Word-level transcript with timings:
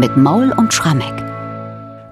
mit 0.00 0.16
Maul 0.16 0.50
und 0.56 0.72
Schrammeck. 0.72 1.29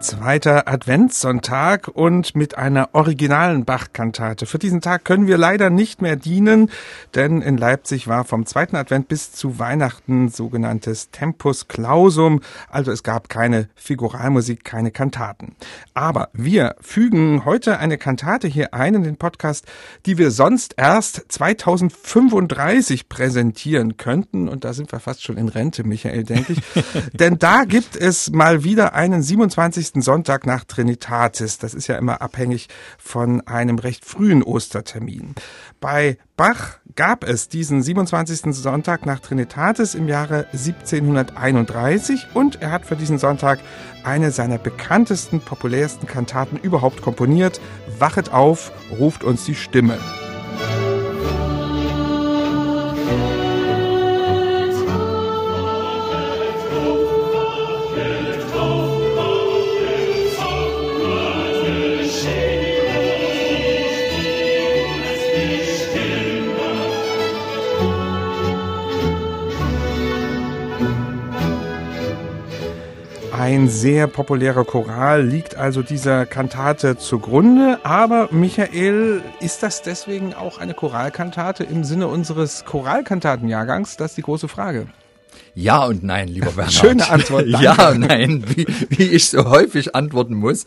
Zweiter 0.00 0.68
Adventssonntag 0.68 1.88
und 1.88 2.36
mit 2.36 2.56
einer 2.56 2.90
originalen 2.92 3.64
Bach-Kantate. 3.64 4.46
Für 4.46 4.60
diesen 4.60 4.80
Tag 4.80 5.04
können 5.04 5.26
wir 5.26 5.36
leider 5.36 5.70
nicht 5.70 6.00
mehr 6.00 6.14
dienen, 6.14 6.70
denn 7.16 7.42
in 7.42 7.56
Leipzig 7.56 8.06
war 8.06 8.24
vom 8.24 8.46
zweiten 8.46 8.76
Advent 8.76 9.08
bis 9.08 9.32
zu 9.32 9.58
Weihnachten 9.58 10.28
sogenanntes 10.28 11.10
Tempus 11.10 11.66
Clausum, 11.66 12.42
also 12.70 12.92
es 12.92 13.02
gab 13.02 13.28
keine 13.28 13.68
Figuralmusik, 13.74 14.64
keine 14.64 14.92
Kantaten. 14.92 15.56
Aber 15.94 16.28
wir 16.32 16.76
fügen 16.80 17.44
heute 17.44 17.80
eine 17.80 17.98
Kantate 17.98 18.46
hier 18.46 18.74
ein 18.74 18.94
in 18.94 19.02
den 19.02 19.16
Podcast, 19.16 19.66
die 20.06 20.16
wir 20.16 20.30
sonst 20.30 20.74
erst 20.76 21.24
2035 21.28 23.08
präsentieren 23.08 23.96
könnten 23.96 24.48
und 24.48 24.64
da 24.64 24.74
sind 24.74 24.92
wir 24.92 25.00
fast 25.00 25.24
schon 25.24 25.36
in 25.36 25.48
Rente, 25.48 25.82
Michael, 25.82 26.22
denke 26.22 26.52
ich. 26.52 26.60
denn 27.14 27.38
da 27.38 27.64
gibt 27.64 27.96
es 27.96 28.30
mal 28.30 28.62
wieder 28.62 28.94
einen 28.94 29.22
27 29.22 29.87
20. 29.88 30.04
Sonntag 30.04 30.46
nach 30.46 30.64
Trinitatis. 30.64 31.58
Das 31.58 31.74
ist 31.74 31.86
ja 31.86 31.96
immer 31.96 32.20
abhängig 32.20 32.68
von 32.98 33.46
einem 33.46 33.78
recht 33.78 34.04
frühen 34.04 34.42
Ostertermin. 34.42 35.34
Bei 35.80 36.18
Bach 36.36 36.78
gab 36.94 37.24
es 37.24 37.48
diesen 37.48 37.82
27. 37.82 38.54
Sonntag 38.54 39.06
nach 39.06 39.20
Trinitatis 39.20 39.94
im 39.94 40.08
Jahre 40.08 40.46
1731 40.52 42.26
und 42.34 42.60
er 42.60 42.72
hat 42.72 42.86
für 42.86 42.96
diesen 42.96 43.18
Sonntag 43.18 43.60
eine 44.04 44.30
seiner 44.30 44.58
bekanntesten, 44.58 45.40
populärsten 45.40 46.06
Kantaten 46.06 46.58
überhaupt 46.58 47.02
komponiert. 47.02 47.60
Wachet 47.98 48.32
auf, 48.32 48.72
ruft 48.98 49.24
uns 49.24 49.44
die 49.44 49.54
Stimme. 49.54 49.98
Sehr 73.80 74.08
populärer 74.08 74.64
Choral 74.64 75.24
liegt 75.24 75.54
also 75.56 75.82
dieser 75.82 76.26
Kantate 76.26 76.96
zugrunde. 76.96 77.78
Aber 77.84 78.28
Michael, 78.32 79.22
ist 79.40 79.62
das 79.62 79.82
deswegen 79.82 80.34
auch 80.34 80.58
eine 80.58 80.74
Choralkantate 80.74 81.62
im 81.62 81.84
Sinne 81.84 82.08
unseres 82.08 82.64
Choralkantatenjahrgangs? 82.64 83.96
Das 83.96 84.12
ist 84.12 84.16
die 84.16 84.22
große 84.22 84.48
Frage. 84.48 84.88
Ja 85.54 85.84
und 85.84 86.02
nein, 86.02 86.28
lieber 86.28 86.50
Bernhard. 86.56 86.72
Schöne 86.72 87.08
Antwort. 87.08 87.46
Danke. 87.50 87.64
Ja 87.64 87.90
und 87.90 88.00
nein, 88.00 88.44
wie, 88.48 88.66
wie 88.90 89.04
ich 89.04 89.28
so 89.28 89.48
häufig 89.48 89.94
antworten 89.94 90.34
muss. 90.34 90.66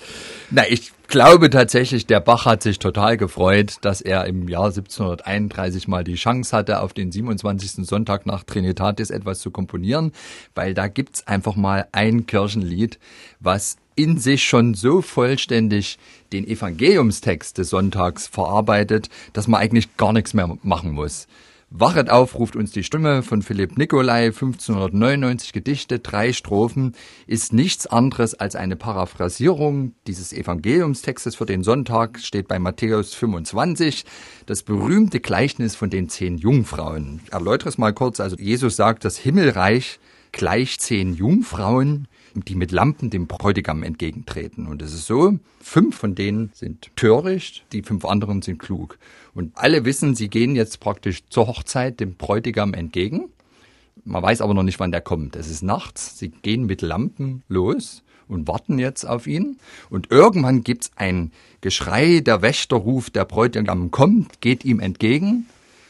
Na, 0.49 0.63
ich 0.67 0.91
glaube 1.07 1.49
tatsächlich, 1.49 2.05
der 2.05 2.19
Bach 2.19 2.45
hat 2.45 2.63
sich 2.63 2.79
total 2.79 3.17
gefreut, 3.17 3.75
dass 3.81 4.01
er 4.01 4.25
im 4.25 4.47
Jahr 4.47 4.65
1731 4.65 5.87
mal 5.87 6.03
die 6.03 6.15
Chance 6.15 6.55
hatte, 6.55 6.79
auf 6.79 6.93
den 6.93 7.11
27. 7.11 7.85
Sonntag 7.85 8.25
nach 8.25 8.43
Trinitatis 8.43 9.09
etwas 9.09 9.39
zu 9.39 9.51
komponieren, 9.51 10.11
weil 10.55 10.73
da 10.73 10.87
gibt's 10.87 11.27
einfach 11.27 11.55
mal 11.55 11.87
ein 11.91 12.25
Kirchenlied, 12.25 12.99
was 13.39 13.77
in 13.95 14.17
sich 14.17 14.45
schon 14.45 14.73
so 14.73 15.01
vollständig 15.01 15.99
den 16.31 16.47
Evangeliumstext 16.47 17.57
des 17.57 17.69
Sonntags 17.69 18.27
verarbeitet, 18.27 19.09
dass 19.33 19.47
man 19.47 19.59
eigentlich 19.59 19.97
gar 19.97 20.13
nichts 20.13 20.33
mehr 20.33 20.57
machen 20.63 20.91
muss. 20.91 21.27
Wachet 21.73 22.09
auf, 22.09 22.38
ruft 22.38 22.58
uns 22.58 22.73
die 22.73 22.83
Stimme 22.83 23.23
von 23.23 23.41
Philipp 23.41 23.77
Nicolai, 23.77 24.25
1599 24.25 25.53
Gedichte, 25.53 26.00
drei 26.00 26.34
Strophen, 26.34 26.95
ist 27.28 27.53
nichts 27.53 27.88
anderes 27.88 28.34
als 28.34 28.57
eine 28.57 28.75
Paraphrasierung 28.75 29.94
dieses 30.06 30.34
Evangeliumstextes 30.34 31.35
für 31.38 31.45
den 31.45 31.63
Sonntag, 31.63 32.19
steht 32.19 32.50
bei 32.50 32.59
Matthäus 32.59 33.13
25, 33.13 34.03
das 34.47 34.63
berühmte 34.63 35.22
Gleichnis 35.22 35.73
von 35.75 35.90
den 35.90 36.09
zehn 36.09 36.38
Jungfrauen. 36.38 37.22
Erläutere 37.31 37.69
es 37.69 37.78
mal 37.78 37.94
kurz, 37.94 38.19
also 38.19 38.35
Jesus 38.35 38.75
sagt, 38.75 39.06
das 39.06 39.18
Himmelreich 39.18 40.01
gleicht 40.34 40.81
zehn 40.81 41.13
Jungfrauen, 41.13 42.09
die 42.34 42.56
mit 42.56 42.72
Lampen 42.72 43.09
dem 43.09 43.28
Bräutigam 43.28 43.84
entgegentreten. 43.84 44.68
Und 44.68 44.81
es 44.81 44.94
ist 44.94 45.06
so, 45.06 45.38
fünf 45.59 45.97
von 45.97 46.16
denen 46.16 46.52
sind 46.53 46.90
töricht, 46.96 47.64
die 47.72 47.81
fünf 47.81 48.06
anderen 48.06 48.42
sind 48.42 48.59
klug. 48.59 48.97
Und 49.34 49.52
alle 49.56 49.86
wissen, 49.86 50.16
sie 50.16 50.30
gehen 50.30 50.56
jetzt 50.56 50.80
praktisch 50.80 51.24
zur 51.30 51.47
Hochzeit 51.47 52.00
dem 52.00 52.16
Bräutigam 52.16 52.74
entgegen. 52.74 53.30
Man 54.03 54.24
weiß 54.24 54.42
aber 54.42 54.53
noch 54.53 54.64
nicht, 54.64 54.80
wann 54.80 54.92
der 54.92 55.02
kommt. 55.02 55.36
Es 55.36 55.50
ist 55.50 55.62
nachts, 55.62 56.18
sie 56.18 56.30
gehen 56.30 56.66
mit 56.66 56.81
Lampen 56.81 57.44
los 57.47 58.03
und 58.28 58.48
warten 58.48 58.80
jetzt 58.80 59.06
auf 59.06 59.28
ihn. 59.28 59.58
Und 59.90 60.09
irgendwann 60.09 60.63
gibt's 60.63 60.92
ein 60.96 61.31
Geschrei, 61.59 62.22
der 62.22 62.42
Wächter 62.42 62.78
ruft, 62.78 63.16
der 63.16 63.25
Bräutigam 63.25 63.92
kommt, 63.92 64.42
geht 64.42 64.66
ihm 64.66 64.80
entgegen. 64.80 65.48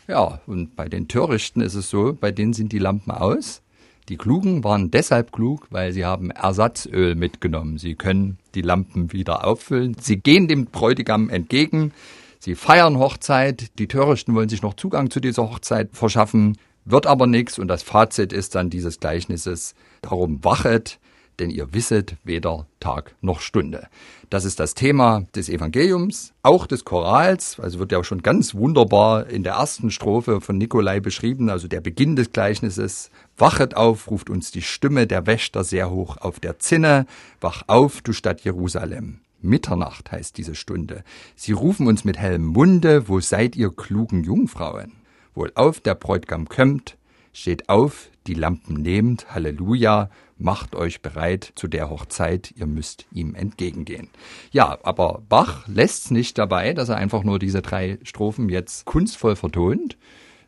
Ja, 0.07 0.41
und 0.47 0.75
bei 0.75 0.89
den 0.89 1.07
Törichten 1.07 1.61
ist 1.61 1.75
es 1.75 1.89
so, 1.89 2.17
bei 2.19 2.31
denen 2.31 2.53
sind 2.53 2.73
die 2.73 2.79
Lampen 2.79 3.11
aus. 3.11 3.61
Die 4.09 4.17
Klugen 4.17 4.63
waren 4.63 4.91
deshalb 4.91 5.31
klug, 5.31 5.67
weil 5.69 5.93
sie 5.93 6.05
haben 6.05 6.31
Ersatzöl 6.31 7.15
mitgenommen. 7.15 7.77
Sie 7.77 7.95
können 7.95 8.39
die 8.55 8.61
Lampen 8.61 9.13
wieder 9.13 9.45
auffüllen. 9.45 9.95
Sie 9.99 10.17
gehen 10.17 10.47
dem 10.47 10.65
Bräutigam 10.65 11.29
entgegen. 11.29 11.93
Sie 12.39 12.55
feiern 12.55 12.97
Hochzeit. 12.97 13.77
Die 13.79 13.87
Törichten 13.87 14.33
wollen 14.33 14.49
sich 14.49 14.63
noch 14.63 14.73
Zugang 14.73 15.11
zu 15.11 15.19
dieser 15.19 15.43
Hochzeit 15.43 15.89
verschaffen. 15.93 16.57
Wird 16.85 17.05
aber 17.05 17.27
nichts. 17.27 17.59
Und 17.59 17.67
das 17.67 17.83
Fazit 17.83 18.33
ist 18.33 18.55
dann 18.55 18.69
dieses 18.69 18.99
Gleichnisses. 18.99 19.75
Darum 20.01 20.43
wachet, 20.43 20.99
denn 21.39 21.49
ihr 21.49 21.73
wisset 21.73 22.15
weder 22.23 22.67
Tag 22.79 23.15
noch 23.21 23.41
Stunde. 23.41 23.87
Das 24.29 24.45
ist 24.45 24.59
das 24.59 24.73
Thema 24.73 25.25
des 25.35 25.49
Evangeliums, 25.49 26.33
auch 26.43 26.67
des 26.67 26.85
Chorals, 26.85 27.59
also 27.59 27.79
wird 27.79 27.91
ja 27.91 28.03
schon 28.03 28.21
ganz 28.21 28.55
wunderbar 28.55 29.27
in 29.27 29.43
der 29.43 29.53
ersten 29.53 29.91
Strophe 29.91 30.39
von 30.41 30.57
Nikolai 30.57 30.99
beschrieben, 30.99 31.49
also 31.49 31.67
der 31.67 31.81
Beginn 31.81 32.15
des 32.15 32.31
Gleichnisses. 32.31 33.11
Wachet 33.37 33.75
auf, 33.75 34.09
ruft 34.09 34.29
uns 34.29 34.51
die 34.51 34.61
Stimme 34.61 35.07
der 35.07 35.25
Wächter 35.27 35.63
sehr 35.63 35.89
hoch 35.89 36.17
auf 36.17 36.39
der 36.39 36.59
Zinne. 36.59 37.05
Wach 37.41 37.63
auf, 37.67 38.01
du 38.01 38.13
Stadt 38.13 38.41
Jerusalem. 38.41 39.19
Mitternacht 39.41 40.11
heißt 40.11 40.37
diese 40.37 40.55
Stunde. 40.55 41.03
Sie 41.35 41.51
rufen 41.51 41.87
uns 41.87 42.05
mit 42.05 42.17
hellem 42.17 42.45
Munde, 42.45 43.07
wo 43.07 43.19
seid 43.19 43.55
ihr 43.55 43.71
klugen 43.71 44.23
Jungfrauen? 44.23 44.93
Wohl 45.33 45.51
auf, 45.55 45.79
der 45.79 45.95
Bräutigam 45.95 46.47
kömmt, 46.47 46.97
steht 47.33 47.69
auf, 47.69 48.09
die 48.27 48.33
Lampen 48.33 48.75
nehmt, 48.81 49.33
Halleluja, 49.33 50.09
macht 50.41 50.75
euch 50.75 51.01
bereit 51.01 51.53
zu 51.55 51.67
der 51.67 51.89
Hochzeit, 51.89 52.53
ihr 52.55 52.65
müsst 52.65 53.05
ihm 53.11 53.35
entgegengehen. 53.35 54.09
Ja, 54.51 54.77
aber 54.83 55.23
Bach 55.29 55.67
lässt's 55.67 56.11
nicht 56.11 56.37
dabei, 56.37 56.73
dass 56.73 56.89
er 56.89 56.97
einfach 56.97 57.23
nur 57.23 57.39
diese 57.39 57.61
drei 57.61 57.99
Strophen 58.03 58.49
jetzt 58.49 58.85
kunstvoll 58.85 59.35
vertont, 59.35 59.97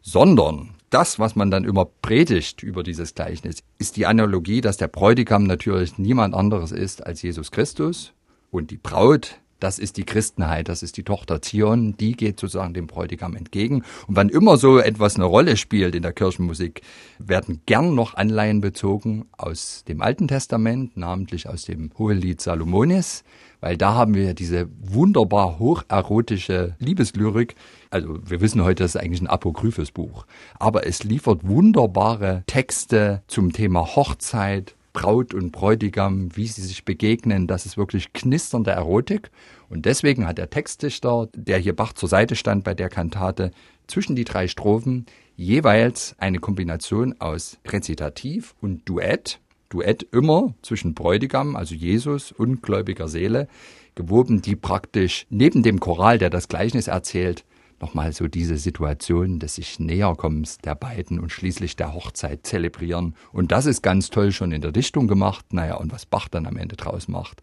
sondern 0.01 0.75
das, 0.89 1.17
was 1.17 1.35
man 1.35 1.49
dann 1.49 1.63
immer 1.63 1.85
predigt 1.85 2.61
über 2.61 2.83
dieses 2.83 3.15
Gleichnis, 3.15 3.63
ist 3.79 3.97
die 3.97 4.05
Analogie, 4.05 4.61
dass 4.61 4.77
der 4.77 4.87
Bräutigam 4.87 5.43
natürlich 5.43 5.97
niemand 5.97 6.35
anderes 6.35 6.71
ist 6.71 7.05
als 7.05 7.21
Jesus 7.21 7.51
Christus 7.51 8.13
und 8.51 8.69
die 8.69 8.77
Braut 8.77 9.39
das 9.63 9.79
ist 9.79 9.95
die 9.95 10.03
Christenheit, 10.03 10.67
das 10.67 10.83
ist 10.83 10.97
die 10.97 11.03
Tochter 11.03 11.41
Zion, 11.41 11.95
die 11.95 12.11
geht 12.11 12.37
sozusagen 12.37 12.73
dem 12.73 12.85
Bräutigam 12.85 13.35
entgegen. 13.37 13.83
Und 14.07 14.17
wann 14.17 14.27
immer 14.27 14.57
so 14.57 14.77
etwas 14.77 15.15
eine 15.15 15.23
Rolle 15.23 15.55
spielt 15.55 15.95
in 15.95 16.01
der 16.01 16.11
Kirchenmusik, 16.11 16.81
werden 17.17 17.61
gern 17.65 17.95
noch 17.95 18.15
Anleihen 18.15 18.59
bezogen 18.59 19.25
aus 19.37 19.85
dem 19.87 20.01
Alten 20.01 20.27
Testament, 20.27 20.97
namentlich 20.97 21.47
aus 21.47 21.63
dem 21.63 21.91
Hohelied 21.97 22.41
Salomonis, 22.41 23.23
weil 23.61 23.77
da 23.77 23.93
haben 23.93 24.15
wir 24.15 24.33
diese 24.33 24.67
wunderbar 24.81 25.59
hocherotische 25.59 26.75
Liebeslyrik. 26.79 27.55
Also 27.89 28.19
wir 28.21 28.41
wissen 28.41 28.63
heute, 28.63 28.83
das 28.83 28.95
ist 28.95 29.01
eigentlich 29.01 29.21
ein 29.21 29.27
apokryphes 29.27 29.91
Buch, 29.91 30.25
aber 30.59 30.85
es 30.85 31.05
liefert 31.05 31.47
wunderbare 31.47 32.43
Texte 32.47 33.23
zum 33.27 33.53
Thema 33.53 33.95
Hochzeit, 33.95 34.75
Braut 34.93 35.33
und 35.33 35.51
Bräutigam, 35.51 36.35
wie 36.35 36.47
sie 36.47 36.61
sich 36.61 36.85
begegnen, 36.85 37.47
das 37.47 37.65
ist 37.65 37.77
wirklich 37.77 38.13
knisternde 38.13 38.71
Erotik. 38.71 39.31
Und 39.69 39.85
deswegen 39.85 40.27
hat 40.27 40.37
der 40.37 40.51
Textdichter, 40.51 41.29
der 41.35 41.57
hier 41.57 41.75
Bach 41.75 41.93
zur 41.93 42.07
Seite 42.07 42.35
stand 42.35 42.63
bei 42.63 42.75
der 42.75 42.89
Kantate, 42.89 43.51
zwischen 43.87 44.15
die 44.15 44.23
drei 44.23 44.47
Strophen 44.47 45.07
jeweils 45.35 46.15
eine 46.19 46.39
Kombination 46.39 47.15
aus 47.19 47.57
Rezitativ 47.67 48.55
und 48.61 48.87
Duett. 48.87 49.39
Duett 49.69 50.03
immer 50.11 50.53
zwischen 50.61 50.93
Bräutigam, 50.93 51.55
also 51.55 51.73
Jesus, 51.73 52.31
und 52.31 52.61
gläubiger 52.61 53.07
Seele, 53.07 53.47
gewoben, 53.95 54.41
die 54.41 54.55
praktisch 54.55 55.25
neben 55.29 55.63
dem 55.63 55.79
Choral, 55.79 56.19
der 56.19 56.29
das 56.29 56.47
Gleichnis 56.47 56.87
erzählt, 56.87 57.43
nochmal 57.81 58.13
so 58.13 58.27
diese 58.27 58.57
Situation 58.57 59.39
des 59.39 59.55
sich 59.55 59.79
Näherkommens 59.79 60.57
der 60.57 60.75
beiden 60.75 61.19
und 61.19 61.31
schließlich 61.31 61.75
der 61.75 61.93
Hochzeit 61.93 62.45
zelebrieren. 62.45 63.15
Und 63.31 63.51
das 63.51 63.65
ist 63.65 63.81
ganz 63.81 64.09
toll 64.09 64.31
schon 64.31 64.51
in 64.51 64.61
der 64.61 64.71
Dichtung 64.71 65.07
gemacht. 65.07 65.53
Naja, 65.53 65.75
und 65.75 65.91
was 65.91 66.05
Bach 66.05 66.27
dann 66.27 66.45
am 66.45 66.57
Ende 66.57 66.75
draus 66.75 67.07
macht, 67.07 67.41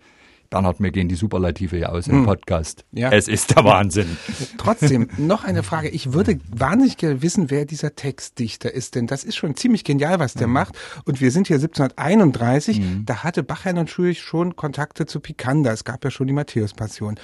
Bernhard, 0.51 0.81
mir 0.81 0.91
gehen 0.91 1.07
die 1.09 1.15
Superlative 1.15 1.79
ja 1.79 1.91
aus 1.91 2.09
im 2.09 2.17
Hm. 2.19 2.25
Podcast. 2.27 2.85
Ja. 2.91 3.11
Es 3.13 3.29
ist 3.29 3.55
der 3.57 3.65
Wahnsinn. 3.65 4.17
Trotzdem, 4.59 5.09
noch 5.17 5.45
eine 5.45 5.63
Frage. 5.63 5.89
Ich 5.89 6.13
würde 6.13 6.41
wahnsinnig 6.53 6.97
gerne 6.97 7.23
wissen, 7.23 7.51
wer 7.51 7.65
dieser 7.65 7.95
Textdichter 7.95 8.75
ist, 8.75 8.97
denn 8.97 9.07
das 9.07 9.23
ist 9.23 9.37
schon 9.37 9.55
ziemlich 9.55 9.85
genial, 9.85 10.19
was 10.19 10.35
Mhm. 10.35 10.39
der 10.41 10.49
macht. 10.49 10.77
Und 11.05 11.21
wir 11.21 11.31
sind 11.31 11.47
hier 11.47 11.57
1731, 11.61 12.81
da 13.07 13.23
hatte 13.23 13.45
Bachherrn 13.45 13.79
und 13.79 13.91
Schulch 13.91 14.21
schon 14.21 14.57
Kontakte 14.57 15.07
zu 15.07 15.21
Picander. 15.21 15.73
Es 15.73 15.85
gab 15.85 16.03
ja 16.05 16.11
schon 16.11 16.27
die 16.27 16.33
Matthäus-Passion. 16.33 17.21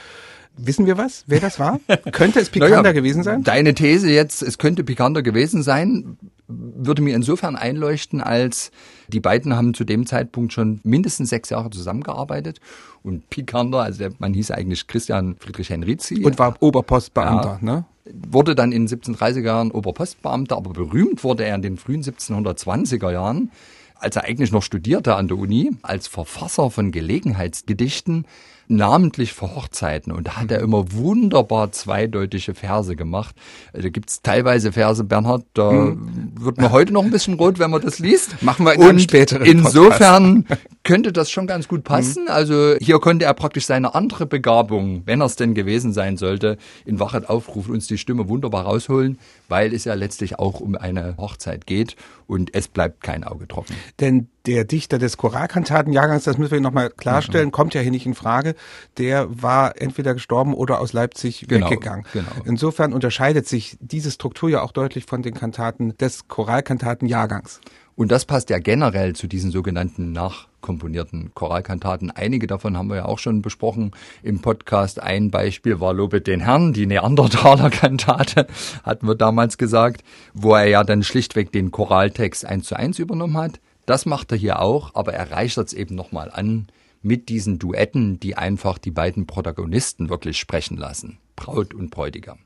Wissen 0.56 0.86
wir 0.86 0.96
was, 0.96 1.24
wer 1.26 1.40
das 1.40 1.58
war? 1.58 1.80
Könnte 2.12 2.38
es 2.40 2.48
Picander 2.48 2.82
Naja, 2.82 2.92
gewesen 2.92 3.24
sein? 3.24 3.42
Deine 3.42 3.74
These 3.74 4.08
jetzt, 4.10 4.40
es 4.42 4.56
könnte 4.56 4.84
Picander 4.84 5.22
gewesen 5.22 5.62
sein, 5.64 6.16
würde 6.48 7.02
mir 7.02 7.14
insofern 7.14 7.56
einleuchten, 7.56 8.20
als 8.20 8.70
die 9.08 9.20
beiden 9.20 9.56
haben 9.56 9.74
zu 9.74 9.84
dem 9.84 10.06
Zeitpunkt 10.06 10.52
schon 10.52 10.80
mindestens 10.84 11.30
sechs 11.30 11.50
Jahre 11.50 11.70
zusammengearbeitet. 11.70 12.60
Und 13.02 13.28
Picander, 13.30 13.82
also 13.82 13.98
der 13.98 14.12
Mann 14.18 14.34
hieß 14.34 14.50
eigentlich 14.50 14.86
Christian 14.86 15.36
Friedrich 15.38 15.70
Henrizi. 15.70 16.24
Und 16.24 16.38
war 16.38 16.56
Oberpostbeamter, 16.60 17.58
ne? 17.62 17.84
wurde 18.12 18.54
dann 18.54 18.72
in 18.72 18.86
den 18.86 18.98
1730er 19.00 19.42
Jahren 19.42 19.70
Oberpostbeamter, 19.70 20.56
aber 20.56 20.70
berühmt 20.70 21.24
wurde 21.24 21.44
er 21.44 21.54
in 21.54 21.62
den 21.62 21.76
frühen 21.76 22.02
1720er 22.02 23.10
Jahren, 23.10 23.50
als 23.96 24.16
er 24.16 24.24
eigentlich 24.24 24.52
noch 24.52 24.62
studierte 24.62 25.16
an 25.16 25.28
der 25.28 25.38
Uni, 25.38 25.72
als 25.82 26.06
Verfasser 26.06 26.70
von 26.70 26.92
Gelegenheitsgedichten, 26.92 28.26
namentlich 28.68 29.32
für 29.32 29.54
Hochzeiten. 29.54 30.12
Und 30.12 30.26
da 30.28 30.36
hat 30.36 30.50
er 30.50 30.60
immer 30.60 30.92
wunderbar 30.92 31.72
zweideutige 31.72 32.54
Verse 32.54 32.96
gemacht. 32.96 33.34
Da 33.72 33.88
gibt's 33.88 34.22
teilweise 34.22 34.72
Verse, 34.72 35.02
Bernhard, 35.04 35.44
da 35.54 35.94
wird 36.34 36.58
man 36.58 36.72
heute 36.72 36.92
noch 36.92 37.04
ein 37.04 37.10
bisschen 37.10 37.34
rot, 37.34 37.58
wenn 37.58 37.70
man 37.70 37.82
das 37.82 37.98
liest. 37.98 38.42
Machen 38.42 38.66
wir 38.66 38.74
in 38.74 38.82
einem 38.82 38.90
Und 38.90 39.00
späteren 39.02 39.46
insofern 39.46 40.46
könnte 40.84 41.12
das 41.12 41.30
schon 41.30 41.46
ganz 41.46 41.68
gut 41.68 41.84
passen. 41.84 42.28
Also 42.28 42.76
hier 42.80 42.98
konnte 42.98 43.24
er 43.24 43.34
praktisch 43.34 43.66
seine 43.66 43.94
andere 43.94 44.26
Begabung, 44.26 45.02
wenn 45.04 45.20
er 45.20 45.26
es 45.26 45.36
denn 45.36 45.54
gewesen 45.54 45.92
sein 45.92 46.16
sollte, 46.16 46.58
in 46.84 47.00
Wachet 47.00 47.28
aufrufen, 47.28 47.74
uns 47.74 47.86
die 47.86 47.98
Stimme 47.98 48.28
wunderbar 48.28 48.64
rausholen, 48.64 49.18
weil 49.48 49.74
es 49.74 49.84
ja 49.84 49.94
letztlich 49.94 50.38
auch 50.38 50.60
um 50.60 50.76
eine 50.76 51.16
Hochzeit 51.18 51.66
geht 51.66 51.96
und 52.26 52.54
es 52.54 52.68
bleibt 52.68 53.02
kein 53.02 53.24
Auge 53.24 53.46
trocken. 53.48 53.74
Denn 54.00 54.28
der 54.46 54.64
Dichter 54.64 54.98
des 54.98 55.16
Choralkantatenjahrgangs, 55.16 56.24
das 56.24 56.38
müssen 56.38 56.52
wir 56.52 56.60
nochmal 56.60 56.88
Mhm. 56.88 56.96
klarstellen, 56.96 57.50
kommt 57.52 57.74
ja 57.74 57.80
hier 57.80 57.90
nicht 57.90 58.06
in 58.06 58.14
Frage. 58.14 58.54
Der 58.98 59.26
war 59.42 59.80
entweder 59.80 60.14
gestorben 60.14 60.54
oder 60.54 60.80
aus 60.80 60.92
Leipzig 60.92 61.46
Genau, 61.48 61.70
weggegangen. 61.70 62.04
genau. 62.12 62.30
Insofern 62.44 62.92
unterscheidet 62.92 63.46
sich 63.48 63.76
diese 63.80 64.10
Struktur 64.10 64.48
ja 64.50 64.62
auch 64.62 64.72
deutlich 64.72 65.04
von 65.06 65.22
den 65.22 65.34
Kantaten 65.34 65.96
des 65.98 66.28
Choralkantatenjahrgangs. 66.28 67.60
Und 67.96 68.12
das 68.12 68.26
passt 68.26 68.50
ja 68.50 68.58
generell 68.58 69.16
zu 69.16 69.26
diesen 69.26 69.50
sogenannten 69.50 70.12
nachkomponierten 70.12 71.32
Choralkantaten. 71.34 72.10
Einige 72.10 72.46
davon 72.46 72.76
haben 72.76 72.90
wir 72.90 72.96
ja 72.96 73.04
auch 73.06 73.18
schon 73.18 73.40
besprochen 73.40 73.92
im 74.22 74.42
Podcast. 74.42 75.02
Ein 75.02 75.30
Beispiel 75.30 75.80
war 75.80 75.94
Lobet 75.94 76.26
den 76.26 76.40
Herrn, 76.40 76.74
die 76.74 76.84
Neandertaler 76.84 77.70
Kantate, 77.70 78.48
hatten 78.82 79.08
wir 79.08 79.14
damals 79.14 79.56
gesagt, 79.56 80.04
wo 80.34 80.54
er 80.54 80.66
ja 80.66 80.84
dann 80.84 81.02
schlichtweg 81.02 81.52
den 81.52 81.70
Choraltext 81.70 82.44
eins 82.44 82.66
zu 82.66 82.76
eins 82.76 82.98
übernommen 82.98 83.38
hat. 83.38 83.60
Das 83.86 84.04
macht 84.04 84.30
er 84.30 84.36
hier 84.36 84.60
auch, 84.60 84.94
aber 84.94 85.14
er 85.14 85.30
reichert 85.30 85.68
es 85.68 85.72
eben 85.72 85.94
nochmal 85.94 86.30
an 86.30 86.66
mit 87.00 87.30
diesen 87.30 87.58
Duetten, 87.58 88.20
die 88.20 88.36
einfach 88.36 88.76
die 88.76 88.90
beiden 88.90 89.26
Protagonisten 89.26 90.10
wirklich 90.10 90.38
sprechen 90.38 90.76
lassen. 90.76 91.18
Braut 91.34 91.72
und 91.72 91.90
Bräutigam. 91.90 92.38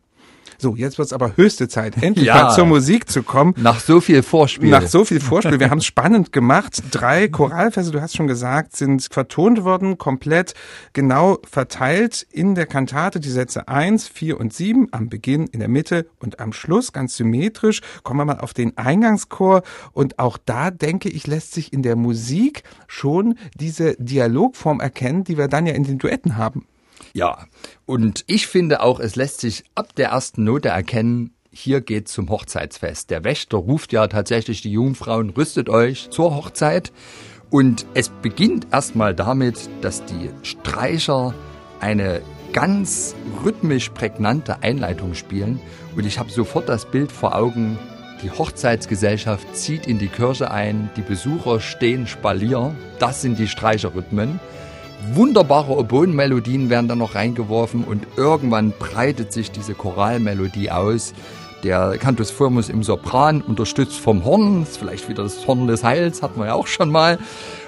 So, 0.58 0.76
jetzt 0.76 0.98
wird's 0.98 1.12
aber 1.12 1.36
höchste 1.36 1.68
Zeit, 1.68 1.94
endlich 2.02 2.26
Ja. 2.26 2.44
mal 2.44 2.54
zur 2.54 2.66
Musik 2.66 3.10
zu 3.10 3.22
kommen. 3.22 3.54
Nach 3.56 3.80
so 3.80 4.00
viel 4.00 4.22
Vorspiel. 4.22 4.70
Nach 4.70 4.86
so 4.86 5.04
viel 5.04 5.20
Vorspiel, 5.20 5.60
wir 5.60 5.70
haben 5.70 5.78
es 5.78 5.86
spannend 5.86 6.32
gemacht. 6.32 6.82
Drei 6.90 7.28
Choralverse, 7.28 7.90
du 7.90 8.00
hast 8.00 8.16
schon 8.16 8.26
gesagt, 8.26 8.76
sind 8.76 9.06
vertont 9.10 9.64
worden, 9.64 9.98
komplett 9.98 10.54
genau 10.92 11.38
verteilt 11.50 12.26
in 12.30 12.54
der 12.54 12.66
Kantate. 12.66 13.20
Die 13.20 13.30
Sätze 13.30 13.68
eins, 13.68 14.08
vier 14.08 14.38
und 14.40 14.52
sieben 14.52 14.88
am 14.92 15.08
Beginn, 15.08 15.46
in 15.46 15.60
der 15.60 15.68
Mitte 15.68 16.06
und 16.18 16.40
am 16.40 16.52
Schluss, 16.52 16.92
ganz 16.92 17.16
symmetrisch. 17.16 17.80
Kommen 18.02 18.20
wir 18.20 18.24
mal 18.24 18.40
auf 18.40 18.54
den 18.54 18.76
Eingangschor. 18.76 19.62
Und 19.92 20.18
auch 20.18 20.38
da, 20.44 20.70
denke 20.70 21.08
ich, 21.08 21.26
lässt 21.26 21.52
sich 21.52 21.72
in 21.72 21.82
der 21.82 21.96
Musik 21.96 22.62
schon 22.86 23.36
diese 23.54 23.94
Dialogform 23.98 24.80
erkennen, 24.80 25.24
die 25.24 25.38
wir 25.38 25.48
dann 25.48 25.66
ja 25.66 25.74
in 25.74 25.84
den 25.84 25.98
Duetten 25.98 26.36
haben. 26.36 26.66
Ja, 27.14 27.46
und 27.86 28.24
ich 28.26 28.46
finde 28.46 28.82
auch, 28.82 29.00
es 29.00 29.16
lässt 29.16 29.40
sich 29.40 29.64
ab 29.74 29.94
der 29.96 30.10
ersten 30.10 30.44
Note 30.44 30.68
erkennen, 30.68 31.34
hier 31.52 31.80
geht's 31.80 32.12
zum 32.12 32.28
Hochzeitsfest. 32.28 33.10
Der 33.10 33.24
Wächter 33.24 33.58
ruft 33.58 33.92
ja 33.92 34.06
tatsächlich 34.06 34.62
die 34.62 34.72
Jungfrauen, 34.72 35.30
rüstet 35.30 35.68
euch 35.68 36.10
zur 36.10 36.34
Hochzeit. 36.36 36.92
Und 37.50 37.86
es 37.94 38.08
beginnt 38.08 38.68
erstmal 38.70 39.14
damit, 39.14 39.68
dass 39.80 40.04
die 40.04 40.30
Streicher 40.42 41.34
eine 41.80 42.22
ganz 42.52 43.16
rhythmisch 43.44 43.90
prägnante 43.90 44.62
Einleitung 44.62 45.14
spielen. 45.14 45.60
Und 45.96 46.06
ich 46.06 46.18
habe 46.20 46.30
sofort 46.30 46.68
das 46.68 46.86
Bild 46.86 47.10
vor 47.10 47.34
Augen, 47.34 47.78
die 48.22 48.30
Hochzeitsgesellschaft 48.30 49.56
zieht 49.56 49.86
in 49.86 49.98
die 49.98 50.08
Kirche 50.08 50.50
ein, 50.50 50.90
die 50.96 51.02
Besucher 51.02 51.58
stehen 51.58 52.06
Spalier. 52.06 52.74
Das 52.98 53.22
sind 53.22 53.38
die 53.38 53.48
Streicherrhythmen. 53.48 54.38
Wunderbare 55.14 55.76
Oboenmelodien 55.76 56.70
werden 56.70 56.88
dann 56.88 56.98
noch 56.98 57.14
reingeworfen 57.14 57.84
und 57.84 58.06
irgendwann 58.16 58.72
breitet 58.78 59.32
sich 59.32 59.50
diese 59.50 59.74
Choralmelodie 59.74 60.70
aus. 60.70 61.14
Der 61.64 61.98
Cantus 61.98 62.30
firmus 62.30 62.68
im 62.68 62.82
Sopran, 62.82 63.42
unterstützt 63.42 63.98
vom 63.98 64.24
Horn, 64.24 64.62
ist 64.62 64.78
vielleicht 64.78 65.08
wieder 65.08 65.22
das 65.22 65.46
Horn 65.46 65.66
des 65.66 65.84
Heils, 65.84 66.22
hatten 66.22 66.40
wir 66.40 66.46
ja 66.46 66.54
auch 66.54 66.66
schon 66.66 66.90
mal. 66.90 67.18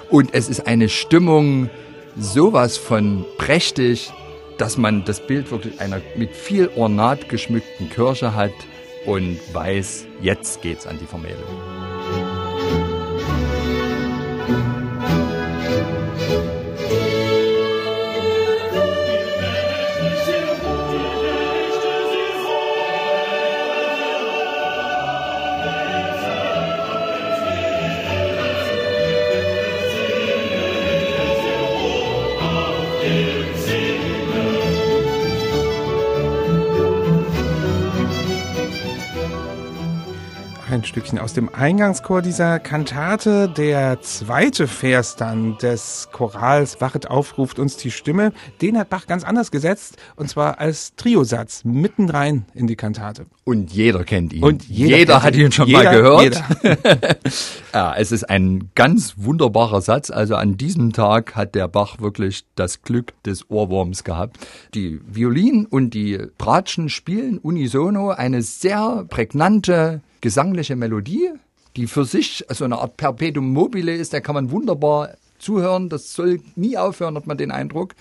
Und 0.09 0.33
es 0.33 0.49
ist 0.49 0.67
eine 0.67 0.89
Stimmung 0.89 1.69
sowas 2.17 2.77
von 2.77 3.25
prächtig, 3.37 4.11
dass 4.57 4.77
man 4.77 5.03
das 5.03 5.25
Bild 5.25 5.51
wirklich 5.51 5.79
einer 5.81 6.01
mit 6.15 6.35
viel 6.35 6.69
Ornat 6.75 7.29
geschmückten 7.29 7.89
Kirche 7.89 8.35
hat 8.35 8.53
und 9.05 9.39
weiß, 9.53 10.05
jetzt 10.21 10.61
geht's 10.61 10.87
an 10.87 10.97
die 10.99 11.05
Vermählung. 11.05 11.82
Stückchen 40.93 41.17
aus 41.17 41.33
dem 41.33 41.49
Eingangschor 41.49 42.21
dieser 42.21 42.59
Kantate. 42.59 43.49
Der 43.49 43.99
zweite 44.01 44.67
Vers 44.67 45.15
dann 45.15 45.57
des 45.57 46.09
Chorals 46.11 46.81
Wachet 46.81 47.09
aufruft 47.09 47.57
uns 47.57 47.77
die 47.77 47.89
Stimme. 47.89 48.31
Den 48.61 48.77
hat 48.77 48.91
Bach 48.91 49.07
ganz 49.07 49.23
anders 49.23 49.49
gesetzt 49.49 49.97
und 50.17 50.29
zwar 50.29 50.59
als 50.59 50.95
Triosatz 50.95 51.65
mitten 51.65 52.11
rein 52.11 52.45
in 52.53 52.67
die 52.67 52.75
Kantate. 52.75 53.25
Und 53.43 53.73
jeder 53.73 54.03
kennt 54.03 54.33
ihn. 54.33 54.43
Und 54.43 54.69
jeder 54.69 54.97
jeder 54.97 55.23
hat 55.23 55.35
ihn. 55.35 55.51
schon 55.51 55.65
Jeder, 55.65 55.83
mal 55.83 55.95
gehört. 55.95 56.43
ja, 57.73 57.95
es 57.97 58.11
ist 58.11 58.29
ein 58.29 58.69
ganz 58.75 59.15
wunderbarer 59.17 59.81
Satz. 59.81 60.11
Also 60.11 60.35
an 60.35 60.57
diesem 60.57 60.93
Tag 60.93 61.35
hat 61.35 61.55
der 61.55 61.67
Bach 61.67 62.01
wirklich 62.01 62.45
das 62.53 62.83
Glück 62.83 63.13
des 63.23 63.49
Ohrwurms 63.49 64.03
gehabt. 64.03 64.37
Die 64.75 65.01
Violinen 65.07 65.65
und 65.65 65.95
die 65.95 66.19
Bratschen 66.37 66.89
spielen 66.89 67.39
unisono 67.39 68.11
eine 68.11 68.43
sehr 68.43 69.05
prägnante 69.09 70.03
gesangliche 70.23 70.77
Melodie, 70.77 71.31
die 71.75 71.85
für 71.85 72.05
sich 72.05 72.45
so 72.47 72.63
eine 72.63 72.77
Art 72.77 72.95
Perpetuum 72.95 73.51
mobile 73.51 73.93
ist. 73.93 74.13
Da 74.13 74.21
kann 74.21 74.35
man 74.35 74.51
wunderbar 74.51 75.09
zuhören. 75.37 75.89
Das 75.89 76.13
soll 76.13 76.39
nie 76.55 76.77
aufhören, 76.77 77.15
hat 77.15 77.27
man 77.27 77.37
den 77.37 77.51
Eindruck. 77.51 77.93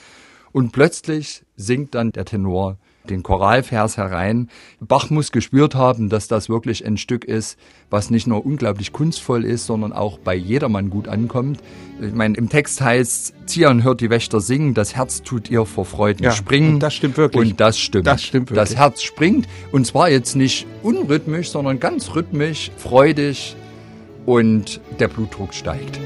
Und 0.52 0.70
plötzlich 0.70 1.42
singt 1.56 1.96
dann 1.96 2.12
der 2.12 2.24
Tenor 2.24 2.78
den 3.08 3.22
Choralvers 3.22 3.96
herein. 3.96 4.48
Bach 4.80 5.10
muss 5.10 5.32
gespürt 5.32 5.74
haben, 5.74 6.08
dass 6.08 6.28
das 6.28 6.48
wirklich 6.48 6.86
ein 6.86 6.96
Stück 6.96 7.24
ist, 7.24 7.58
was 7.90 8.10
nicht 8.10 8.26
nur 8.26 8.44
unglaublich 8.46 8.92
kunstvoll 8.92 9.44
ist, 9.44 9.66
sondern 9.66 9.92
auch 9.92 10.18
bei 10.18 10.34
jedermann 10.34 10.88
gut 10.90 11.08
ankommt. 11.08 11.60
Ich 12.00 12.14
meine, 12.14 12.36
im 12.36 12.48
Text 12.48 12.80
heißt, 12.80 13.34
Zion 13.46 13.82
hört 13.82 14.00
die 14.00 14.10
Wächter 14.10 14.40
singen, 14.40 14.74
das 14.74 14.94
Herz 14.96 15.22
tut 15.22 15.50
ihr 15.50 15.66
vor 15.66 15.84
Freuden 15.84 16.22
Ja, 16.24 16.30
springen. 16.32 16.74
und 16.74 16.80
das 16.80 16.94
stimmt 16.94 17.16
wirklich. 17.16 17.50
Und 17.52 17.60
das 17.60 17.78
stimmt. 17.78 18.06
Das 18.06 18.22
stimmt 18.22 18.50
wirklich. 18.50 18.68
Das 18.70 18.76
Herz 18.78 19.02
springt 19.02 19.46
und 19.72 19.86
zwar 19.86 20.08
jetzt 20.08 20.36
nicht 20.36 20.66
unrhythmisch, 20.82 21.50
sondern 21.50 21.80
ganz 21.80 22.14
rhythmisch, 22.14 22.70
freudig 22.76 23.56
und 24.26 24.80
der 25.00 25.08
Blutdruck 25.08 25.52
steigt. 25.54 25.98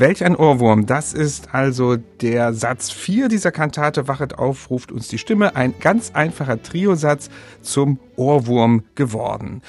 Welch 0.00 0.24
ein 0.24 0.34
Ohrwurm. 0.34 0.86
Das 0.86 1.12
ist 1.12 1.54
also 1.54 1.96
der 1.96 2.54
Satz 2.54 2.90
4 2.90 3.28
dieser 3.28 3.52
Kantate. 3.52 4.08
Wachet 4.08 4.38
auf, 4.38 4.70
ruft 4.70 4.92
uns 4.92 5.08
die 5.08 5.18
Stimme. 5.18 5.56
Ein 5.56 5.74
ganz 5.78 6.12
einfacher 6.14 6.62
Triosatz 6.62 7.28
zum 7.60 7.98
Ohrwurm 8.16 8.84
geworden. 8.94 9.60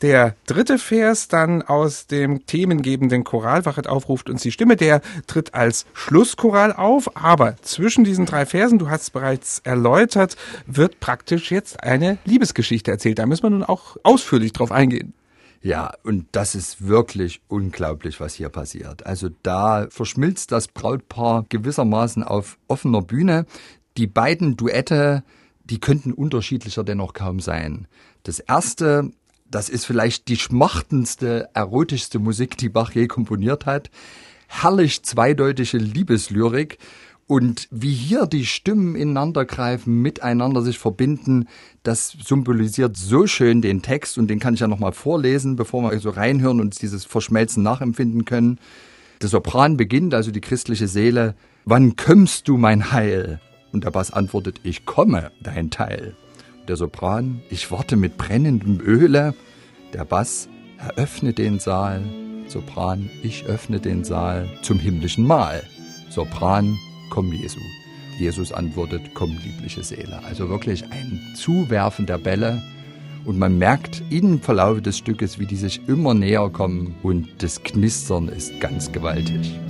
Der 0.00 0.36
dritte 0.46 0.78
Vers 0.78 1.26
dann 1.26 1.62
aus 1.62 2.06
dem 2.06 2.46
themengebenden 2.46 3.24
Choral, 3.24 3.66
Wachet 3.66 3.88
aufruft 3.88 4.30
uns 4.30 4.42
die 4.42 4.52
Stimme, 4.52 4.76
der 4.76 5.00
tritt 5.26 5.52
als 5.52 5.86
Schlusschoral 5.94 6.72
auf, 6.72 7.16
aber 7.16 7.56
zwischen 7.62 8.04
diesen 8.04 8.24
drei 8.24 8.46
Versen, 8.46 8.78
du 8.78 8.88
hast 8.88 9.02
es 9.02 9.10
bereits 9.10 9.62
erläutert, 9.64 10.36
wird 10.66 11.00
praktisch 11.00 11.50
jetzt 11.50 11.82
eine 11.82 12.18
Liebesgeschichte 12.24 12.92
erzählt. 12.92 13.18
Da 13.18 13.26
müssen 13.26 13.42
wir 13.42 13.50
nun 13.50 13.64
auch 13.64 13.96
ausführlich 14.04 14.52
drauf 14.52 14.70
eingehen. 14.70 15.12
Ja, 15.62 15.92
und 16.02 16.26
das 16.32 16.54
ist 16.54 16.86
wirklich 16.86 17.40
unglaublich, 17.48 18.20
was 18.20 18.34
hier 18.34 18.48
passiert. 18.48 19.06
Also 19.06 19.28
da 19.42 19.86
verschmilzt 19.90 20.50
das 20.50 20.68
Brautpaar 20.68 21.46
gewissermaßen 21.48 22.24
auf 22.24 22.58
offener 22.66 23.02
Bühne. 23.02 23.46
Die 23.96 24.08
beiden 24.08 24.56
Duette, 24.56 25.22
die 25.64 25.78
könnten 25.78 26.12
unterschiedlicher 26.12 26.82
dennoch 26.82 27.12
kaum 27.12 27.38
sein. 27.38 27.86
Das 28.24 28.40
erste 28.40 29.12
das 29.52 29.68
ist 29.68 29.84
vielleicht 29.84 30.28
die 30.28 30.36
schmachtendste, 30.36 31.50
erotischste 31.52 32.18
Musik, 32.18 32.56
die 32.56 32.70
Bach 32.70 32.92
je 32.92 33.06
komponiert 33.06 33.66
hat. 33.66 33.90
Herrlich 34.48 35.02
zweideutige 35.02 35.76
Liebeslyrik. 35.76 36.78
Und 37.32 37.66
wie 37.70 37.94
hier 37.94 38.26
die 38.26 38.44
Stimmen 38.44 38.94
ineinander 38.94 39.46
greifen, 39.46 40.02
miteinander 40.02 40.60
sich 40.60 40.78
verbinden, 40.78 41.48
das 41.82 42.14
symbolisiert 42.22 42.98
so 42.98 43.26
schön 43.26 43.62
den 43.62 43.80
Text 43.80 44.18
und 44.18 44.28
den 44.28 44.38
kann 44.38 44.52
ich 44.52 44.60
ja 44.60 44.68
nochmal 44.68 44.92
vorlesen, 44.92 45.56
bevor 45.56 45.90
wir 45.90 45.98
so 45.98 46.10
reinhören 46.10 46.60
und 46.60 46.82
dieses 46.82 47.06
Verschmelzen 47.06 47.62
nachempfinden 47.62 48.26
können. 48.26 48.58
Der 49.22 49.30
Sopran 49.30 49.78
beginnt, 49.78 50.12
also 50.12 50.30
die 50.30 50.42
christliche 50.42 50.88
Seele, 50.88 51.34
wann 51.64 51.96
kömmst 51.96 52.48
du 52.48 52.58
mein 52.58 52.92
Heil? 52.92 53.40
Und 53.72 53.84
der 53.84 53.92
Bass 53.92 54.10
antwortet, 54.10 54.60
ich 54.62 54.84
komme, 54.84 55.32
dein 55.42 55.70
Teil. 55.70 56.14
Der 56.68 56.76
Sopran, 56.76 57.40
ich 57.48 57.70
warte 57.70 57.96
mit 57.96 58.18
brennendem 58.18 58.78
Öle. 58.78 59.34
Der 59.94 60.04
Bass, 60.04 60.50
eröffne 60.76 61.32
den 61.32 61.60
Saal. 61.60 62.02
Sopran, 62.46 63.08
ich 63.22 63.46
öffne 63.46 63.80
den 63.80 64.04
Saal 64.04 64.50
zum 64.60 64.78
himmlischen 64.78 65.26
Mahl. 65.26 65.62
Sopran, 66.10 66.78
komm 67.12 67.30
Jesu. 67.30 67.60
Jesus 68.18 68.52
antwortet, 68.52 69.02
komm 69.12 69.36
liebliche 69.44 69.82
Seele. 69.82 70.24
Also 70.24 70.48
wirklich 70.48 70.82
ein 70.90 71.20
Zuwerfen 71.36 72.06
der 72.06 72.16
Bälle. 72.16 72.62
Und 73.26 73.38
man 73.38 73.58
merkt 73.58 74.02
im 74.08 74.40
Verlauf 74.40 74.80
des 74.80 74.96
Stückes, 74.96 75.38
wie 75.38 75.44
die 75.44 75.56
sich 75.56 75.86
immer 75.88 76.14
näher 76.14 76.48
kommen 76.48 76.94
und 77.02 77.28
das 77.42 77.62
Knistern 77.62 78.28
ist 78.28 78.58
ganz 78.60 78.90
gewaltig. 78.90 79.60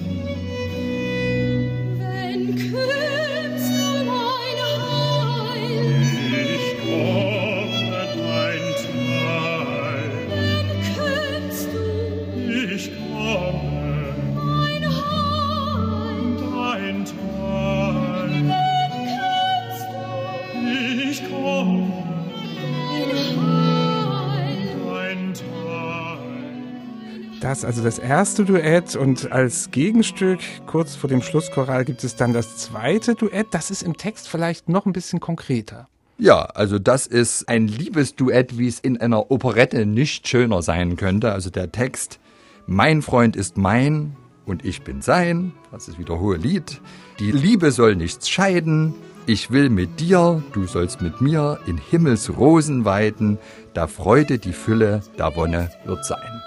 Das 27.62 27.76
also 27.76 27.84
das 27.84 28.00
erste 28.00 28.44
Duett 28.44 28.96
und 28.96 29.30
als 29.30 29.70
Gegenstück 29.70 30.40
kurz 30.66 30.96
vor 30.96 31.08
dem 31.08 31.22
Schlusschoral 31.22 31.84
gibt 31.84 32.02
es 32.02 32.16
dann 32.16 32.32
das 32.32 32.56
zweite 32.56 33.14
Duett. 33.14 33.46
Das 33.52 33.70
ist 33.70 33.84
im 33.84 33.96
Text 33.96 34.28
vielleicht 34.28 34.68
noch 34.68 34.84
ein 34.84 34.92
bisschen 34.92 35.20
konkreter. 35.20 35.86
Ja, 36.18 36.40
also 36.42 36.80
das 36.80 37.06
ist 37.06 37.48
ein 37.48 37.68
Liebesduett, 37.68 38.58
wie 38.58 38.66
es 38.66 38.80
in 38.80 39.00
einer 39.00 39.30
Operette 39.30 39.86
nicht 39.86 40.26
schöner 40.26 40.60
sein 40.60 40.96
könnte. 40.96 41.30
Also 41.30 41.50
der 41.50 41.70
Text, 41.70 42.18
mein 42.66 43.00
Freund 43.00 43.36
ist 43.36 43.56
mein 43.56 44.16
und 44.44 44.64
ich 44.64 44.82
bin 44.82 45.00
sein, 45.00 45.52
das 45.70 45.86
ist 45.86 46.00
wieder 46.00 46.18
hohe 46.18 46.38
Lied. 46.38 46.80
Die 47.20 47.30
Liebe 47.30 47.70
soll 47.70 47.94
nichts 47.94 48.28
scheiden, 48.28 48.92
ich 49.26 49.52
will 49.52 49.70
mit 49.70 50.00
dir, 50.00 50.42
du 50.52 50.66
sollst 50.66 51.00
mit 51.00 51.20
mir 51.20 51.60
in 51.66 51.78
Himmels 51.78 52.36
Rosen 52.36 52.84
weiden, 52.84 53.38
da 53.72 53.86
Freude 53.86 54.40
die 54.40 54.52
Fülle, 54.52 55.02
da 55.16 55.36
Wonne 55.36 55.70
wird 55.84 56.04
sein. 56.04 56.42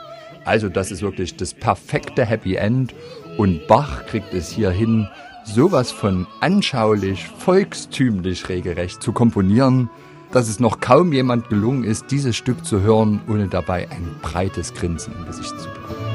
Also 0.45 0.69
das 0.69 0.91
ist 0.91 1.01
wirklich 1.01 1.35
das 1.35 1.53
perfekte 1.53 2.23
Happy 2.23 2.55
End 2.55 2.93
und 3.37 3.67
Bach 3.67 4.05
kriegt 4.05 4.33
es 4.33 4.49
hier 4.49 4.69
hin, 4.69 5.09
sowas 5.43 5.91
von 5.91 6.27
anschaulich, 6.39 7.27
volkstümlich 7.39 8.47
regelrecht 8.47 9.01
zu 9.01 9.11
komponieren, 9.11 9.89
dass 10.31 10.47
es 10.47 10.59
noch 10.59 10.79
kaum 10.79 11.13
jemand 11.13 11.49
gelungen 11.49 11.83
ist, 11.83 12.11
dieses 12.11 12.35
Stück 12.35 12.65
zu 12.65 12.81
hören, 12.81 13.21
ohne 13.27 13.47
dabei 13.47 13.89
ein 13.89 14.15
breites 14.21 14.73
Grinsen 14.73 15.13
im 15.17 15.25
Gesicht 15.25 15.59
zu 15.59 15.69
bekommen. 15.69 16.14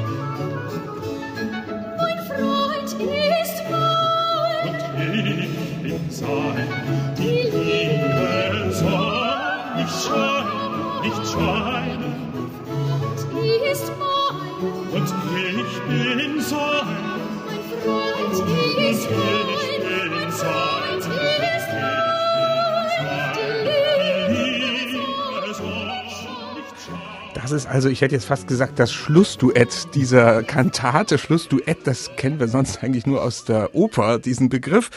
Das 27.33 27.51
ist 27.51 27.65
also, 27.65 27.87
ich 27.87 28.01
hätte 28.01 28.13
jetzt 28.15 28.25
fast 28.25 28.47
gesagt, 28.47 28.77
das 28.77 28.91
Schlussduett 28.91 29.95
dieser 29.95 30.43
Kantate. 30.43 31.17
Schlussduett, 31.17 31.87
das 31.87 32.11
kennen 32.17 32.39
wir 32.39 32.47
sonst 32.47 32.83
eigentlich 32.83 33.05
nur 33.05 33.23
aus 33.23 33.45
der 33.45 33.73
Oper, 33.73 34.19
diesen 34.19 34.49
Begriff. 34.49 34.89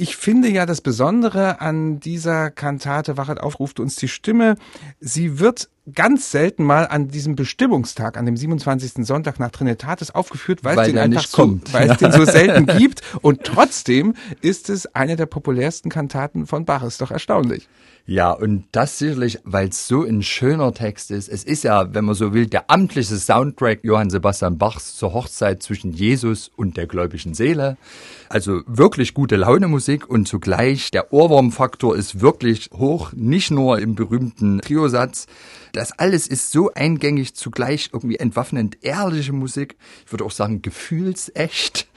Ich 0.00 0.16
finde 0.16 0.48
ja 0.48 0.64
das 0.64 0.80
Besondere 0.80 1.60
an 1.60 2.00
dieser 2.00 2.50
Kantate 2.50 3.18
Wachet 3.18 3.38
aufruft 3.38 3.80
uns 3.80 3.96
die 3.96 4.08
Stimme. 4.08 4.56
Sie 4.98 5.38
wird 5.38 5.68
ganz 5.92 6.30
selten 6.30 6.64
mal 6.64 6.86
an 6.86 7.08
diesem 7.08 7.36
Bestimmungstag, 7.36 8.16
an 8.16 8.24
dem 8.24 8.34
27. 8.34 9.04
Sonntag 9.06 9.38
nach 9.38 9.50
Trinitatis 9.50 10.10
aufgeführt, 10.10 10.64
weil, 10.64 10.78
weil 10.78 10.86
es 10.86 10.92
den 10.94 10.98
einfach 10.98 11.26
so, 11.26 11.36
kommt. 11.36 11.74
weil 11.74 11.86
ja. 11.86 11.92
es 11.92 11.98
den 12.00 12.12
so 12.12 12.24
selten 12.24 12.64
gibt. 12.78 13.02
Und 13.20 13.44
trotzdem 13.44 14.14
ist 14.40 14.70
es 14.70 14.86
eine 14.94 15.16
der 15.16 15.26
populärsten 15.26 15.90
Kantaten 15.90 16.46
von 16.46 16.64
Bach. 16.64 16.82
Ist 16.82 17.02
doch 17.02 17.10
erstaunlich. 17.10 17.68
Ja, 18.06 18.32
und 18.32 18.64
das 18.72 18.98
sicherlich, 18.98 19.38
weil 19.44 19.68
es 19.68 19.86
so 19.86 20.02
ein 20.02 20.22
schöner 20.22 20.72
Text 20.74 21.10
ist. 21.10 21.28
Es 21.28 21.44
ist 21.44 21.62
ja, 21.64 21.94
wenn 21.94 22.04
man 22.04 22.14
so 22.14 22.34
will, 22.34 22.46
der 22.46 22.70
amtliche 22.70 23.16
Soundtrack 23.16 23.84
Johann 23.84 24.10
Sebastian 24.10 24.58
Bachs 24.58 24.96
zur 24.96 25.12
Hochzeit 25.12 25.62
zwischen 25.62 25.92
Jesus 25.92 26.50
und 26.56 26.76
der 26.76 26.86
gläubigen 26.86 27.34
Seele. 27.34 27.76
Also 28.28 28.62
wirklich 28.66 29.14
gute 29.14 29.36
Laune 29.36 29.68
Musik 29.68 29.89
und 29.98 30.28
zugleich 30.28 30.90
der 30.92 31.12
Ohrwurmfaktor 31.12 31.96
ist 31.96 32.20
wirklich 32.20 32.70
hoch, 32.72 33.12
nicht 33.12 33.50
nur 33.50 33.80
im 33.80 33.96
berühmten 33.96 34.60
Triosatz. 34.60 35.26
Das 35.72 35.92
alles 35.98 36.28
ist 36.28 36.52
so 36.52 36.72
eingängig, 36.72 37.34
zugleich 37.34 37.90
irgendwie 37.92 38.16
entwaffnend 38.16 38.78
ehrliche 38.82 39.32
Musik. 39.32 39.76
Ich 40.06 40.12
würde 40.12 40.24
auch 40.24 40.30
sagen, 40.30 40.62
gefühlsecht, 40.62 41.88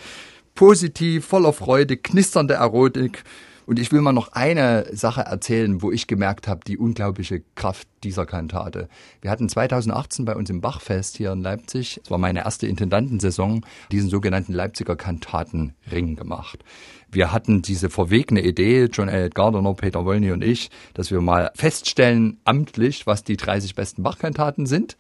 positiv, 0.56 1.26
voller 1.26 1.54
Freude, 1.54 1.98
knisternde 1.98 2.56
Erotik. 2.56 3.24
Und 3.66 3.80
ich 3.80 3.92
will 3.92 4.02
mal 4.02 4.12
noch 4.12 4.34
eine 4.34 4.88
Sache 4.96 5.22
erzählen, 5.22 5.82
wo 5.82 5.92
ich 5.92 6.08
gemerkt 6.08 6.48
habe, 6.48 6.62
die 6.68 6.78
unglaubliche 6.78 7.42
Kraft 7.56 7.88
dieser 8.04 8.26
Kantate. 8.26 8.90
Wir 9.22 9.32
hatten 9.32 9.48
2018 9.48 10.26
bei 10.26 10.36
uns 10.36 10.50
im 10.50 10.60
Bachfest 10.60 11.18
hier 11.18 11.32
in 11.32 11.42
Leipzig, 11.42 12.02
es 12.04 12.12
war 12.12 12.18
meine 12.18 12.44
erste 12.44 12.68
Intendantensaison, 12.68 13.66
diesen 13.92 14.10
sogenannten 14.10 14.54
Leipziger 14.54 14.96
Kantatenring 14.96 16.16
gemacht. 16.16 16.60
Wir 17.10 17.32
hatten 17.32 17.62
diese 17.62 17.90
verwegene 17.90 18.42
Idee, 18.42 18.86
John 18.92 19.08
Elliott 19.08 19.36
Gardner, 19.36 19.74
Peter 19.76 20.04
Wollny 20.04 20.32
und 20.32 20.44
ich, 20.44 20.70
dass 20.94 21.12
wir 21.12 21.22
mal 21.22 21.52
feststellen, 21.56 22.40
amtlich, 22.44 23.08
was 23.08 23.24
die 23.24 23.38
30 23.38 23.76
besten 23.76 24.04
Bachkantaten 24.04 24.66
sind 24.66 24.98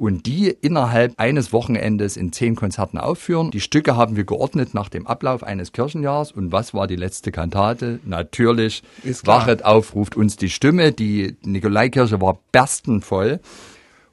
und 0.00 0.24
die 0.24 0.48
innerhalb 0.48 1.12
eines 1.18 1.52
Wochenendes 1.52 2.16
in 2.16 2.32
zehn 2.32 2.56
Konzerten 2.56 2.96
aufführen. 2.96 3.50
Die 3.50 3.60
Stücke 3.60 3.96
haben 3.96 4.16
wir 4.16 4.24
geordnet 4.24 4.72
nach 4.72 4.88
dem 4.88 5.06
Ablauf 5.06 5.42
eines 5.42 5.72
Kirchenjahrs. 5.72 6.32
Und 6.32 6.52
was 6.52 6.72
war 6.72 6.86
die 6.86 6.96
letzte 6.96 7.30
Kantate? 7.30 8.00
Natürlich, 8.06 8.82
Wachet 9.24 9.66
auf, 9.66 9.94
ruft 9.94 10.16
uns 10.16 10.36
die 10.36 10.48
Stimme. 10.48 10.92
Die 10.92 11.36
Nikolaikirche 11.44 12.18
war 12.18 12.38
berstenvoll. 12.50 13.40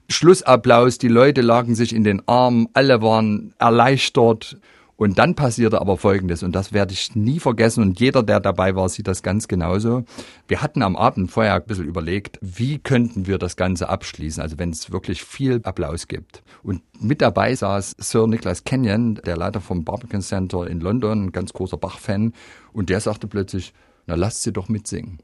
Schlussapplaus, 0.09 0.97
die 0.97 1.07
Leute 1.07 1.39
lagen 1.39 1.73
sich 1.73 1.95
in 1.95 2.03
den 2.03 2.21
Armen, 2.27 2.67
alle 2.73 3.01
waren 3.01 3.53
erleichtert. 3.57 4.57
Und 4.97 5.19
dann 5.19 5.35
passierte 5.35 5.79
aber 5.79 5.95
Folgendes, 5.97 6.41
und 6.41 6.53
das 6.53 6.73
werde 6.73 6.93
ich 6.93 7.15
nie 7.15 7.39
vergessen, 7.39 7.83
und 7.83 7.99
jeder, 7.99 8.23
der 8.23 8.39
dabei 8.39 8.75
war, 8.75 8.89
sieht 8.89 9.07
das 9.07 9.21
ganz 9.21 9.47
genauso. 9.47 10.03
Wir 10.47 10.63
hatten 10.63 10.81
am 10.81 10.95
Abend 10.95 11.31
vorher 11.31 11.53
ein 11.53 11.65
bisschen 11.65 11.85
überlegt, 11.85 12.39
wie 12.41 12.79
könnten 12.79 13.27
wir 13.27 13.37
das 13.37 13.55
Ganze 13.55 13.89
abschließen, 13.89 14.41
also 14.41 14.57
wenn 14.57 14.71
es 14.71 14.91
wirklich 14.91 15.23
viel 15.23 15.61
Applaus 15.63 16.07
gibt. 16.07 16.41
Und 16.63 16.81
mit 16.99 17.21
dabei 17.21 17.53
saß 17.53 17.95
Sir 17.99 18.27
Nicholas 18.27 18.63
Kenyon, 18.63 19.21
der 19.23 19.37
Leiter 19.37 19.61
vom 19.61 19.85
Barbican 19.85 20.21
Center 20.21 20.65
in 20.65 20.79
London, 20.79 21.25
ein 21.25 21.31
ganz 21.31 21.53
großer 21.53 21.77
Bach-Fan, 21.77 22.33
und 22.73 22.89
der 22.89 22.99
sagte 22.99 23.27
plötzlich, 23.27 23.73
na 24.07 24.15
lasst 24.15 24.41
sie 24.41 24.51
doch 24.51 24.67
mitsingen. 24.67 25.19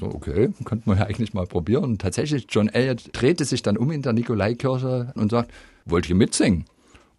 So, 0.00 0.06
okay, 0.06 0.50
könnte 0.64 0.88
man 0.88 0.98
ja 0.98 1.06
eigentlich 1.06 1.34
mal 1.34 1.46
probieren. 1.46 1.84
Und 1.84 2.00
tatsächlich, 2.00 2.46
John 2.48 2.68
Elliott 2.68 3.10
drehte 3.12 3.44
sich 3.44 3.62
dann 3.62 3.76
um 3.76 3.90
in 3.90 4.02
der 4.02 4.12
Nikolaikirche 4.12 5.12
und 5.16 5.30
sagt, 5.30 5.52
wollt 5.84 6.08
ihr 6.08 6.14
mitsingen? 6.14 6.64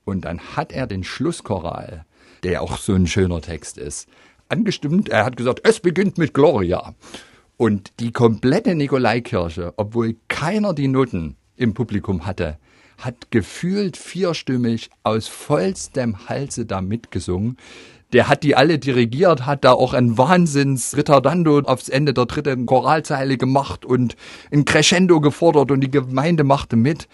Und 0.06 0.26
dann 0.26 0.40
hat 0.56 0.72
er 0.72 0.88
den 0.88 1.04
Schlusschoral, 1.04 2.06
der 2.44 2.62
auch 2.62 2.78
so 2.78 2.94
ein 2.94 3.08
schöner 3.08 3.42
Text 3.42 3.78
ist, 3.78 4.10
angestimmt. 4.50 5.10
Er 5.10 5.26
hat 5.26 5.38
gesagt, 5.38 5.62
es 5.64 5.80
beginnt 5.80 6.18
mit 6.18 6.34
Gloria. 6.34 6.94
Und 7.58 7.94
die 8.00 8.12
komplette 8.12 8.76
Nikolaikirche, 8.76 9.74
obwohl 9.78 10.16
keiner 10.28 10.74
die 10.74 10.88
Noten 10.88 11.38
im 11.56 11.74
Publikum 11.74 12.26
hatte, 12.26 12.58
hat 12.98 13.32
gefühlt 13.32 13.98
vierstimmig 13.98 14.90
aus 15.04 15.28
vollstem 15.28 16.28
Halse 16.30 16.66
da 16.66 16.82
mitgesungen. 16.82 17.58
Der 18.14 18.28
hat 18.28 18.44
die 18.44 18.56
alle 18.56 18.78
dirigiert, 18.78 19.46
hat 19.46 19.64
da 19.64 19.74
auch 19.74 19.94
ein 19.94 20.18
Wahnsinns 20.18 20.96
Ritardando 20.96 21.60
aufs 21.60 21.90
Ende 21.90 22.14
der 22.14 22.28
dritten 22.28 22.66
Choralzeile 22.66 23.38
gemacht 23.38 23.86
und 23.86 24.16
ein 24.52 24.66
Crescendo 24.66 25.20
gefordert 25.20 25.72
und 25.72 25.82
die 25.82 25.90
Gemeinde 25.90 26.44
machte 26.44 26.76
mit. 26.76 27.08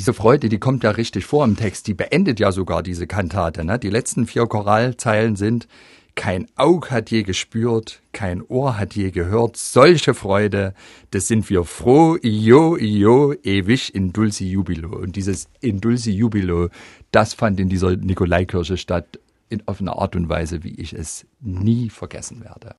Diese 0.00 0.14
Freude, 0.14 0.48
die 0.48 0.58
kommt 0.58 0.82
ja 0.82 0.92
richtig 0.92 1.26
vor 1.26 1.44
im 1.44 1.56
Text, 1.56 1.86
die 1.86 1.92
beendet 1.92 2.40
ja 2.40 2.52
sogar 2.52 2.82
diese 2.82 3.06
Kantate. 3.06 3.66
Ne? 3.66 3.78
Die 3.78 3.90
letzten 3.90 4.26
vier 4.26 4.46
Choralzeilen 4.46 5.36
sind 5.36 5.68
kein 6.14 6.46
Aug 6.56 6.90
hat 6.90 7.10
je 7.10 7.22
gespürt, 7.22 8.00
kein 8.12 8.40
Ohr 8.40 8.78
hat 8.78 8.94
je 8.94 9.10
gehört, 9.10 9.58
solche 9.58 10.14
Freude, 10.14 10.72
das 11.10 11.28
sind 11.28 11.50
wir 11.50 11.64
froh, 11.64 12.16
io, 12.22 12.78
io, 12.78 13.34
ewig 13.42 13.94
in 13.94 14.14
dulci 14.14 14.50
jubilo. 14.50 14.96
Und 14.96 15.16
dieses 15.16 15.48
in 15.60 15.82
dulci 15.82 16.12
jubilo, 16.12 16.70
das 17.12 17.34
fand 17.34 17.60
in 17.60 17.68
dieser 17.68 17.94
Nikolaikirche 17.94 18.78
statt, 18.78 19.20
in, 19.50 19.68
auf 19.68 19.82
eine 19.82 19.98
Art 19.98 20.16
und 20.16 20.30
Weise, 20.30 20.64
wie 20.64 20.80
ich 20.80 20.94
es 20.94 21.26
nie 21.40 21.90
vergessen 21.90 22.42
werde. 22.42 22.74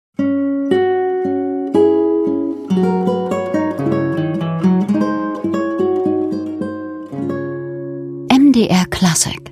MDR 8.61 8.85
Classic. 8.91 9.50